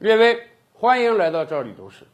[0.00, 0.40] 列位，
[0.74, 2.06] 欢迎来到这里都是。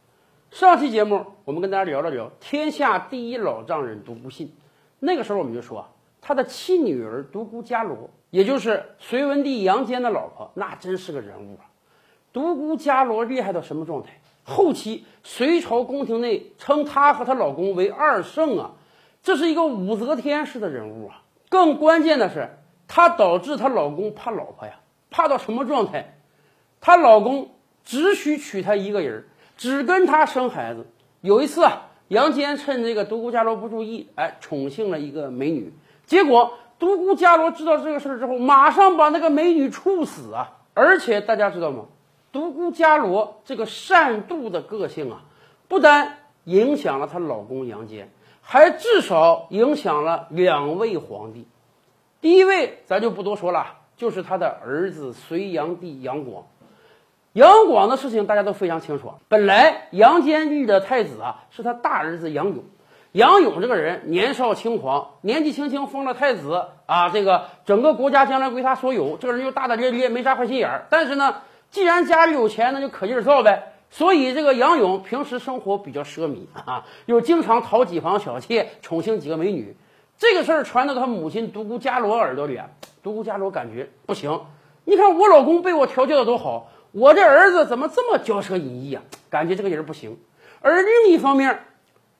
[0.49, 4.55] 上期节目我们跟大家聊了聊天下第一老丈人独孤信，
[4.97, 11.69] 那个时候我们就说啊，他的亲女儿独孤伽罗，也就是隋文帝杨坚的老婆，那真是个人物啊。
[12.33, 14.19] 独孤伽罗厉害到什么状态？
[14.43, 18.71] 后期隋朝宫廷内称她和她老公为二圣啊，
[19.21, 21.21] 这是一个武则天式的人物啊。
[21.49, 22.49] 更关键的是，
[22.87, 24.79] 她导致她老公怕老婆呀，
[25.11, 26.17] 怕到什么状态？
[26.81, 27.51] 她老公
[27.85, 29.25] 只许娶她一个人，
[29.55, 30.87] 只跟她生孩子。
[31.21, 35.71] 有一次啊，杨坚趁这个独孤伽罗不注意，哎，宠幸了一个美女。
[36.05, 40.57] 结果独孤伽罗知道这个事儿之后，马上把那个美女处死啊！
[40.73, 41.85] 而且大家知道吗？
[42.31, 45.23] 独孤伽罗这个善妒的个性啊，
[45.67, 48.09] 不单影响了她老公杨坚，
[48.41, 51.47] 还至少影响了两位皇帝。
[52.21, 56.45] 第一位咱就不多说了，就是他的儿子隋炀帝杨广。
[57.35, 59.11] 杨广的事情大家都非常清楚。
[59.27, 62.63] 本来杨坚立的太子啊，是他大儿子杨勇。
[63.11, 69.17] 杨勇这个人年少轻狂，年纪轻轻封了太子啊，这个整个国家将来归他所有。
[69.17, 70.85] 这个人又大大咧咧，没啥坏心眼儿。
[70.89, 73.73] 但是呢，既然家里有钱，那就可劲儿造呗。
[73.89, 79.75] 所以这个杨勇平时生活比较奢靡啊，又经常讨几房小妾，宠幸几个美女。
[80.17, 82.69] 这个事儿传到他母亲独孤伽罗耳朵里啊，
[83.03, 84.39] 独孤伽罗感觉不行。
[84.85, 86.69] 你看我老公被我调教的多好。
[86.95, 89.03] 我这儿子怎么这么骄奢淫逸啊？
[89.29, 90.17] 感觉这个人不行。
[90.61, 91.59] 而另一方面，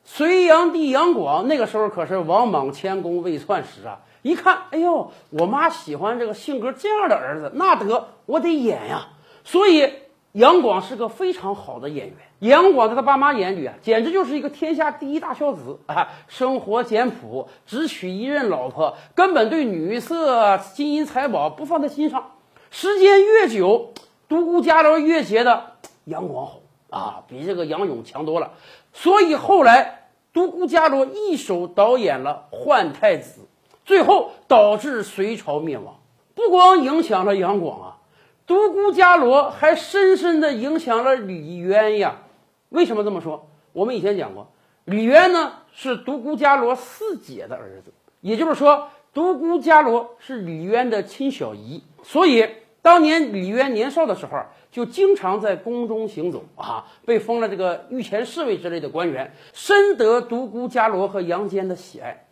[0.03, 4.01] 隋炀帝杨广那个时候可是王莽谦恭未篡时啊！
[4.21, 9.07] 一看，哎呦，我妈喜欢这个性格这样的儿子，那得我得演呀。
[9.45, 9.93] 所以
[10.33, 12.15] 杨广是个非常好的演员。
[12.39, 16.09] 杨广在他爸妈眼里啊，简直就是一个天下第一大孝子啊！
[16.27, 22.33] 生活简朴，只娶一任老婆，根本对女色、金银财宝不放在心上。
[22.71, 23.93] 时间越久，
[24.27, 25.73] 独孤伽罗越觉得
[26.05, 26.59] 杨广好
[26.89, 28.53] 啊，比这个杨勇强多了，
[28.93, 33.41] 所以后来独孤伽罗一手导演了换太子，
[33.85, 35.99] 最后导致隋朝灭亡。
[36.33, 37.97] 不光影响了杨广啊，
[38.47, 42.17] 独孤伽罗还深深的影响了李渊呀。
[42.69, 43.47] 为什么这么说？
[43.73, 44.47] 我们以前讲过，
[44.85, 52.47] 李渊呢是独孤伽罗四姐的儿子，也就是说，独孤伽罗是李渊的亲小姨，所以。
[52.85, 62.27] 当年李渊年少的时候，就经常在宫中行走啊，被封了这个御前侍卫之类的官员，深得独孤伽罗和杨坚的喜爱。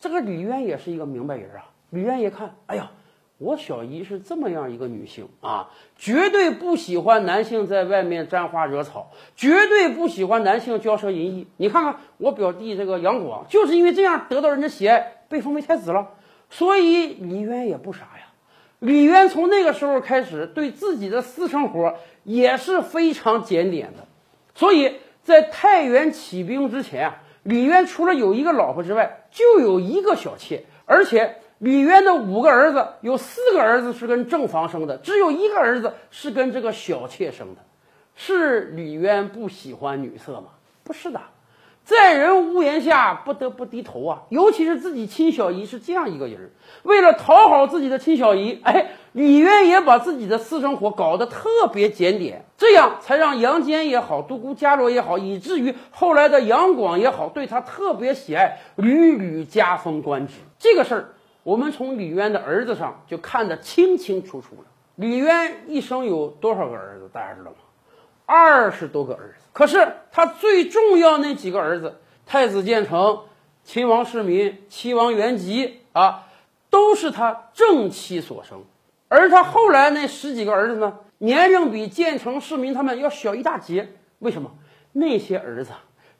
[0.00, 1.68] 这个李渊也是一个明白人啊。
[1.90, 2.90] 李渊一看，哎呀，
[3.36, 11.46] 我小姨是这么样一个女性啊，绝对不喜欢男性在外面沾花惹草，绝对不喜欢男性骄奢淫逸。
[11.58, 16.14] 你看看我表弟这个杨广，就是因为这样得到人家喜爱，被封为太子了。
[16.48, 18.27] 所以李渊也不傻呀。
[18.80, 24.06] 李渊从那个时候开始，对自己的私生活也是非常检点的，
[24.54, 37.60] 所以在太原起兵之前啊，李渊除了有一个老婆之外，就有一个小妾，而且李渊的五个儿子有四个儿子是跟正房生的，只有一个儿子是跟这个小妾生的，
[38.14, 40.50] 是李渊不喜欢女色吗？
[40.84, 41.20] 不是的。
[41.88, 44.22] 在人屋檐下，不得不低头啊！
[44.28, 46.50] 尤其是自己亲小姨是这样一个人，
[46.82, 60.34] 为了讨好自己的亲小姨，哎，李渊也把自己的私生活搞得特别检点，这样才让杨坚也好，独孤伽罗也好，以至于后来的杨广也好，对他特别喜爱，屡屡加封官职。
[60.58, 61.08] 这个事儿，
[61.42, 64.64] 我们从李渊的儿子上就看得清清楚楚了。
[64.96, 67.08] 李渊一生有多少个儿子？
[67.10, 67.56] 大家知道吗？
[68.30, 69.46] 二十多个儿子。
[69.54, 71.96] 可是他最重要那几个儿子，
[72.26, 73.20] 太子建成、
[73.64, 76.26] 秦王世民、齐王元吉啊，
[76.68, 78.64] 都是他正妻所生。
[79.08, 83.88] 而他后来那十几个儿子呢，年龄比建成、世民他们要小一大截。
[84.18, 84.50] 为什么？
[84.92, 85.72] 那些儿子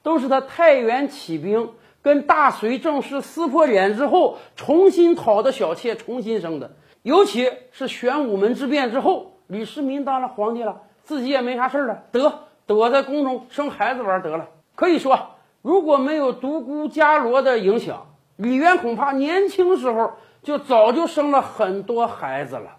[0.03, 6.77] 都是他太原起兵跟大隋正式撕破脸之后，重新讨的小妾，重新生的。
[7.03, 12.41] 尤其是玄武门之变之后，李世民当了皇帝了，自己也没啥事儿了，得。
[12.67, 14.47] 躲在宫中生孩子玩得了。
[14.75, 15.19] 可以说，
[15.63, 18.07] 如果没有独孤伽罗的影响，
[18.37, 20.13] 李渊恐怕年轻时候
[20.43, 22.77] 就早就生了很多孩子了。